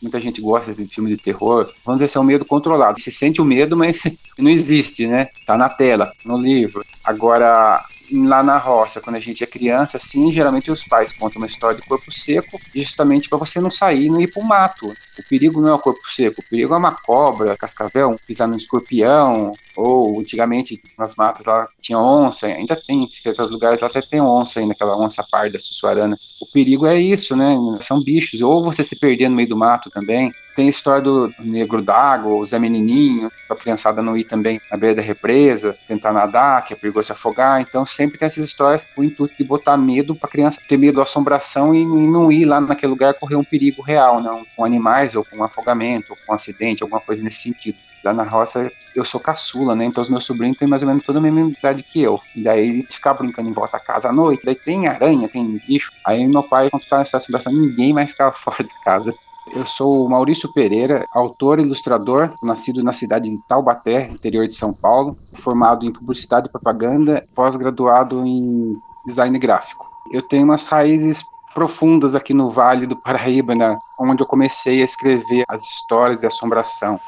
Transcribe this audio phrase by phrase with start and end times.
[0.00, 1.70] muita gente gosta de filme de terror.
[1.84, 3.00] Vamos dizer, é um medo controlado.
[3.00, 4.02] Você sente o medo, mas
[4.38, 5.28] não existe, né?
[5.46, 6.84] Tá na tela, no livro.
[7.04, 7.82] Agora,
[8.12, 11.80] lá na roça, quando a gente é criança, sim, geralmente os pais contam uma história
[11.80, 14.88] de corpo seco, justamente para você não sair não ir para o mato.
[15.18, 18.56] O perigo não é o corpo seco, o perigo é uma cobra, cascavel, pisar no
[18.56, 24.00] escorpião, ou antigamente nas matas lá tinha onça, ainda tem, em certos lugares lá até
[24.00, 26.18] tem onça ainda, aquela onça parda, sussuarana.
[26.40, 27.56] O perigo é isso, né?
[27.80, 30.32] São bichos, ou você se perder no meio do mato também.
[30.58, 34.76] Tem a história do negro d'água, o Zé Menininho, a criançada não ir também na
[34.76, 37.60] beira da represa, tentar nadar, que é perigoso se afogar.
[37.60, 40.96] Então sempre tem essas histórias com o intuito de botar medo para criança ter medo
[40.96, 45.14] da assombração e, não ir lá naquele lugar correr um perigo real, não, com animais
[45.14, 47.78] ou com afogamento, ou com um acidente, alguma coisa nesse sentido.
[48.02, 49.84] Lá na roça eu sou caçula, né?
[49.84, 52.20] Então os meus sobrinhos têm mais ou menos toda a mesma idade que eu.
[52.34, 55.46] E daí ele fica brincando em volta da casa à noite, daí tem aranha, tem
[55.68, 55.92] bicho.
[56.04, 59.14] Aí meu pai, quando tá nessa situação, ninguém mais ficava fora de casa.
[59.54, 64.52] Eu sou o Maurício Pereira, autor e ilustrador, nascido na cidade de Taubaté, interior de
[64.52, 69.86] São Paulo, formado em publicidade e propaganda, pós-graduado em design gráfico.
[70.12, 71.22] Eu tenho umas raízes
[71.54, 76.26] profundas aqui no Vale do Paraíba, né, onde eu comecei a escrever as histórias de
[76.26, 77.00] assombração.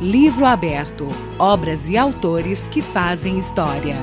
[0.00, 1.06] Livro aberto:
[1.38, 3.96] obras e autores que fazem história.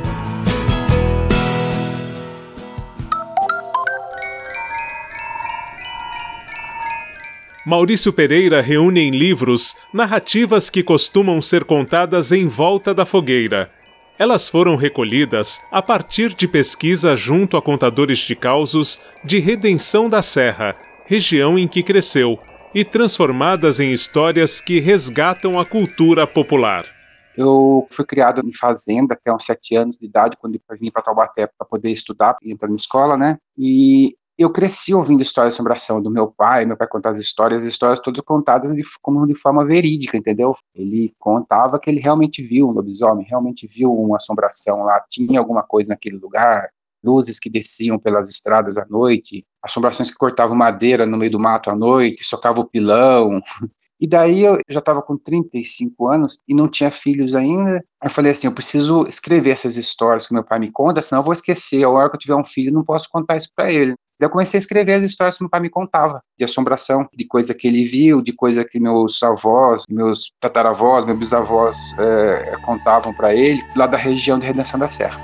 [7.68, 13.70] Maurício Pereira reúne em livros narrativas que costumam ser contadas em volta da fogueira.
[14.18, 20.22] Elas foram recolhidas a partir de pesquisa junto a contadores de causos de Redenção da
[20.22, 22.40] Serra, região em que cresceu,
[22.74, 26.86] e transformadas em histórias que resgatam a cultura popular.
[27.36, 31.02] Eu fui criado em fazenda até uns sete anos de idade, quando eu vim para
[31.02, 33.38] Taubaté para poder estudar e entrar na escola, né?
[33.58, 37.64] E eu cresci ouvindo histórias de assombração do meu pai, meu pai contava as histórias,
[37.64, 40.56] as histórias todas contadas de, como de forma verídica, entendeu?
[40.76, 45.64] Ele contava que ele realmente viu um lobisomem, realmente viu uma assombração lá, tinha alguma
[45.64, 46.70] coisa naquele lugar,
[47.04, 51.70] luzes que desciam pelas estradas à noite, assombrações que cortavam madeira no meio do mato
[51.70, 53.42] à noite, socavam o pilão,
[54.00, 57.84] e daí eu já estava com 35 anos e não tinha filhos ainda.
[58.04, 61.26] Eu falei assim, eu preciso escrever essas histórias que meu pai me conta, senão eu
[61.26, 61.84] vou esquecer.
[61.84, 63.96] A hora que eu tiver um filho, não posso contar isso para ele.
[64.20, 67.26] Daí eu comecei a escrever as histórias que meu pai me contava, de assombração, de
[67.28, 73.14] coisa que ele viu, de coisa que meus avós, meus tataravós, meus bisavós é, contavam
[73.14, 75.22] para ele, lá da região de Redenção da Serra.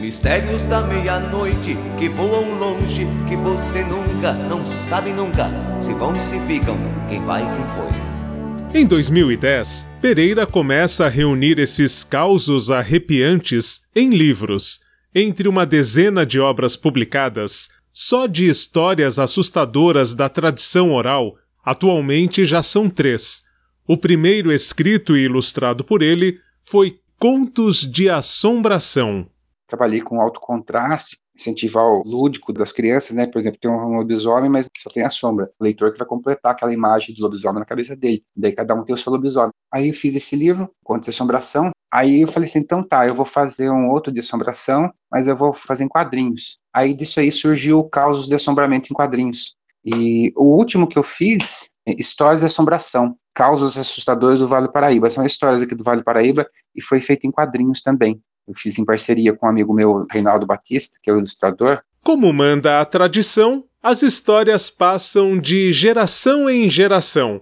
[0.00, 5.46] Mistérios da meia-noite que voam longe, que você nunca, não sabe nunca,
[5.80, 6.76] se vão e se ficam,
[7.08, 8.80] quem vai e quem foi.
[8.80, 14.80] Em 2010, Pereira começa a reunir esses causos arrepiantes em livros.
[15.14, 22.62] Entre uma dezena de obras publicadas, só de histórias assustadoras da tradição oral, atualmente já
[22.62, 23.42] são três.
[23.86, 29.26] O primeiro escrito e ilustrado por ele foi Contos de Assombração
[29.70, 33.26] trabalhei com alto contraste, incentivar o lúdico das crianças, né?
[33.26, 35.50] Por exemplo, tem um lobisomem, mas só tem a sombra.
[35.58, 38.22] O leitor que vai completar aquela imagem do lobisomem na cabeça dele.
[38.36, 39.52] Daí cada um tem o seu lobisomem.
[39.72, 41.70] Aí eu fiz esse livro, Conto de Assombração.
[41.92, 45.36] Aí eu falei assim, então tá, eu vou fazer um outro de assombração, mas eu
[45.36, 46.58] vou fazer em quadrinhos.
[46.72, 49.56] Aí disso aí surgiu o Causos de Assombramento em Quadrinhos.
[49.84, 54.72] E o último que eu fiz, é Histórias de Assombração, Causos Assustadores do Vale do
[54.72, 55.10] Paraíba.
[55.10, 56.46] São histórias aqui do Vale do Paraíba
[56.76, 58.20] e foi feito em quadrinhos também.
[58.46, 61.80] Eu fiz em parceria com um amigo meu, Reinaldo Batista, que é o ilustrador.
[62.04, 67.40] Como manda a tradição, as histórias passam de geração em geração.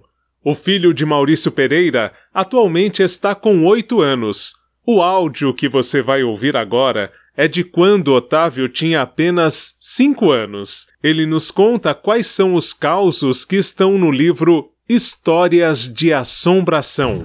[0.49, 4.55] O filho de Maurício Pereira atualmente está com oito anos.
[4.83, 10.87] O áudio que você vai ouvir agora é de quando Otávio tinha apenas cinco anos.
[11.03, 17.23] Ele nos conta quais são os causos que estão no livro Histórias de Assombração.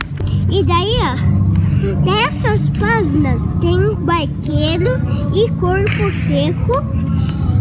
[0.53, 5.01] E daí, ó, Nessas páginas tem barqueiro
[5.35, 6.85] e corpo seco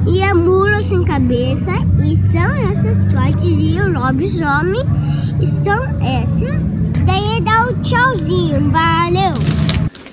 [0.10, 1.72] e a mula sem cabeça
[2.06, 4.84] e são essas partes e o lobisomem
[5.44, 6.68] estão essas.
[7.06, 9.34] Daí dá o tchauzinho, valeu!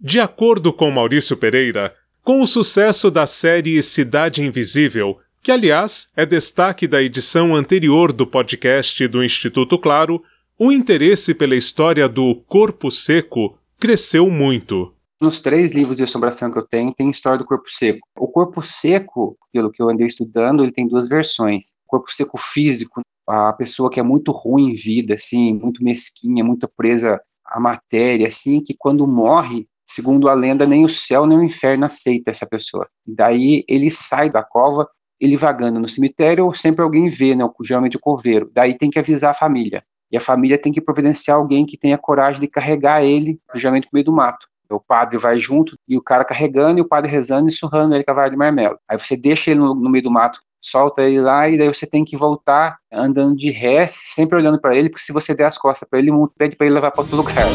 [0.02, 6.26] De acordo com Maurício Pereira, com o sucesso da série Cidade Invisível, que aliás é
[6.26, 10.22] destaque da edição anterior do podcast do Instituto Claro,
[10.58, 14.92] o interesse pela história do corpo seco cresceu muito.
[15.22, 18.00] Nos três livros de assombração que eu tenho, tem história do corpo seco.
[18.18, 21.72] O corpo seco, pelo que eu andei estudando, ele tem duas versões.
[21.86, 26.42] O corpo seco físico, a pessoa que é muito ruim em vida, assim, muito mesquinha,
[26.42, 31.36] muito presa à matéria, assim, que quando morre, segundo a lenda, nem o céu nem
[31.36, 32.88] o inferno aceita essa pessoa.
[33.06, 34.88] Daí ele sai da cova
[35.20, 38.50] ele vagando no cemitério, sempre alguém vê, né, geralmente o coveiro.
[38.54, 39.84] Daí tem que avisar a família.
[40.10, 43.90] E a família tem que providenciar alguém que tenha coragem de carregar ele, geralmente no
[43.92, 44.48] meio do mato.
[44.70, 48.04] O padre vai junto e o cara carregando e o padre rezando e surrando ele
[48.04, 48.78] com a vara de marmelo.
[48.88, 51.88] Aí você deixa ele no, no meio do mato, solta ele lá e daí você
[51.88, 55.58] tem que voltar andando de ré, sempre olhando para ele, porque se você der as
[55.58, 57.46] costas para ele, pede para ele levar para outro lugar.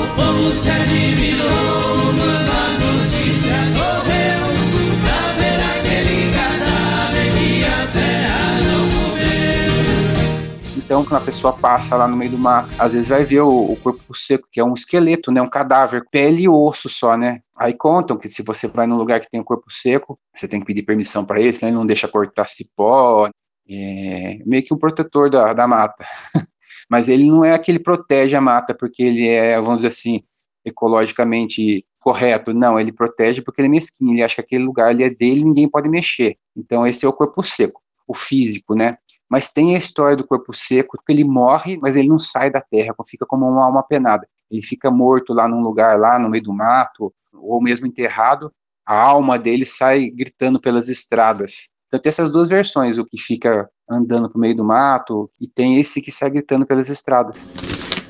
[10.86, 13.72] Então, quando a pessoa passa lá no meio do mato, às vezes vai ver o,
[13.72, 15.42] o, corpo seco, que é um esqueleto, né?
[15.42, 17.40] Um cadáver, pele e osso só, né?
[17.58, 20.60] Aí contam que se você vai num lugar que tem o corpo seco, você tem
[20.60, 23.28] que pedir permissão para ele, senão ele não deixa cortar cipó.
[23.68, 26.06] É meio que um protetor da, da mata.
[26.88, 30.22] Mas ele não é aquele que protege a mata porque ele é, vamos dizer assim,
[30.64, 32.54] ecologicamente correto.
[32.54, 35.44] Não, ele protege porque ele é mesquinho, ele acha que aquele lugar ali é dele
[35.44, 36.38] ninguém pode mexer.
[36.56, 39.00] Então esse é o corpo seco, o físico, né?
[39.30, 42.62] Mas tem a história do corpo seco, que ele morre, mas ele não sai da
[42.62, 44.28] terra, fica como uma alma penada.
[44.50, 48.52] Ele fica morto lá num lugar lá no meio do mato, ou mesmo enterrado,
[48.86, 51.70] a alma dele sai gritando pelas estradas.
[51.88, 55.80] Então tem essas duas versões, o que fica andando no meio do mato e tem
[55.80, 57.48] esse que sai gritando pelas estradas.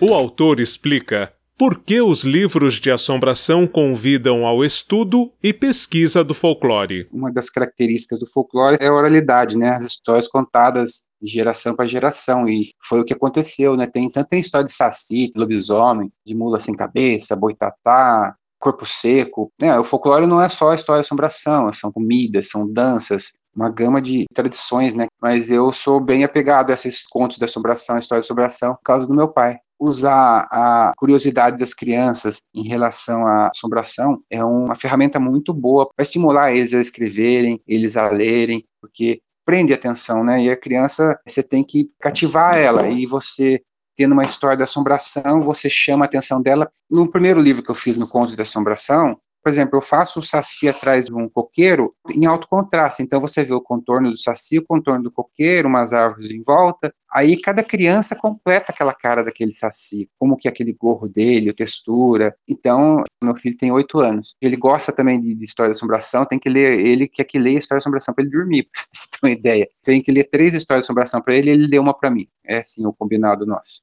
[0.02, 6.34] O autor explica por que os livros de assombração convidam ao estudo e pesquisa do
[6.34, 7.08] folclore?
[7.12, 9.76] Uma das características do folclore é a oralidade, né?
[9.76, 13.88] As histórias contadas de geração para geração e foi o que aconteceu, né?
[13.88, 19.50] Tem tanto tem história de saci, de lobisomem, de mula sem cabeça, boitatá, corpo seco.
[19.62, 19.78] Né?
[19.80, 24.02] O folclore não é só a história de assombração, são comidas, são danças, uma gama
[24.02, 25.08] de tradições, né?
[25.22, 29.08] Mas eu sou bem apegado a esses contos de assombração, história de assombração, por causa
[29.08, 35.20] do meu pai usar a curiosidade das crianças em relação à assombração é uma ferramenta
[35.20, 40.44] muito boa para estimular eles a escreverem, eles a lerem, porque prende atenção, né?
[40.44, 43.62] E a criança, você tem que cativar ela e você
[43.96, 46.70] tendo uma história de assombração, você chama a atenção dela.
[46.90, 50.24] No primeiro livro que eu fiz no Conto de Assombração, por exemplo, eu faço o
[50.24, 53.04] saci atrás de um coqueiro em alto contraste.
[53.04, 56.92] Então você vê o contorno do saci, o contorno do coqueiro, umas árvores em volta.
[57.16, 61.54] Aí cada criança completa aquela cara daquele saci, como que é aquele gorro dele, a
[61.54, 62.36] textura.
[62.46, 64.36] Então, meu filho tem oito anos.
[64.42, 67.58] Ele gosta também de, de, história de assombração, tem que ler, ele quer que leia
[67.58, 69.66] história de assombração para ele dormir, pra você ter uma ideia.
[69.82, 72.28] Tem que ler três histórias de assombração para ele, ele lê uma para mim.
[72.44, 73.82] É assim o combinado nosso.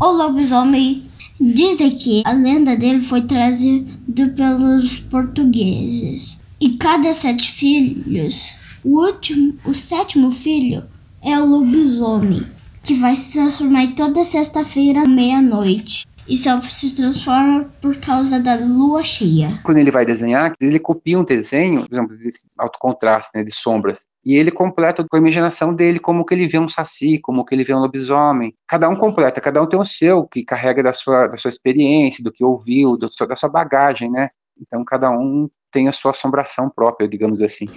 [0.00, 1.00] O lobisomem
[1.40, 6.42] Dizem que a lenda dele foi trazida pelos portugueses.
[6.60, 10.86] E cada sete filhos, o último, o sétimo filho
[11.22, 12.42] é o lobisomem,
[12.82, 18.54] que vai se transformar toda sexta-feira à meia-noite e só se transforma por causa da
[18.54, 19.48] lua cheia.
[19.64, 23.52] Quando ele vai desenhar, ele copia um desenho, por exemplo, de alto contraste, né, de
[23.52, 27.44] sombras, e ele completa com a imaginação dele como que ele vê um saci, como
[27.44, 28.54] que ele vê um lobisomem.
[28.68, 32.22] Cada um completa, cada um tem o seu, que carrega da sua, da sua experiência,
[32.22, 34.28] do que ouviu, do, da sua bagagem, né?
[34.60, 37.68] Então cada um tem a sua assombração própria, digamos assim.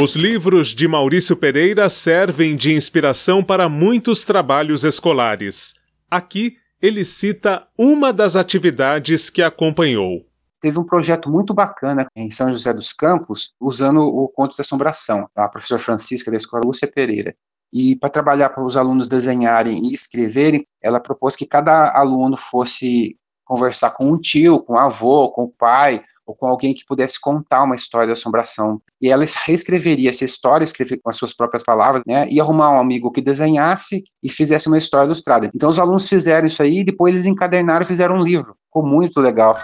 [0.00, 5.74] Os livros de Maurício Pereira servem de inspiração para muitos trabalhos escolares.
[6.08, 10.24] Aqui ele cita uma das atividades que acompanhou.
[10.60, 15.28] Teve um projeto muito bacana em São José dos Campos, usando o conto de assombração,
[15.34, 17.34] a professora Francisca da Escola Lúcia Pereira.
[17.72, 23.16] E para trabalhar para os alunos desenharem e escreverem, ela propôs que cada aluno fosse
[23.44, 27.64] conversar com um tio, com avô, com o pai, ou com alguém que pudesse contar
[27.64, 28.80] uma história de assombração.
[29.00, 32.78] E ela reescreveria essa história, escrever com as suas próprias palavras, né, e arrumar um
[32.78, 35.50] amigo que desenhasse e fizesse uma história ilustrada.
[35.54, 38.54] Então os alunos fizeram isso aí, e depois eles encadernaram e fizeram um livro.
[38.66, 39.56] Ficou muito legal.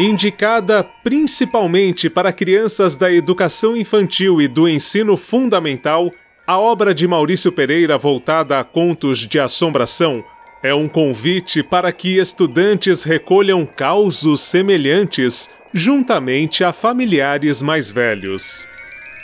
[0.00, 6.10] Indicada principalmente para crianças da educação infantil e do ensino fundamental,
[6.44, 10.24] a obra de Maurício Pereira voltada a contos de assombração
[10.62, 18.66] é um convite para que estudantes recolham causos semelhantes juntamente a familiares mais velhos.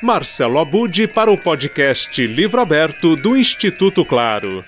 [0.02, 4.64] Marcelo Abud para o podcast Livro Aberto do Instituto Claro.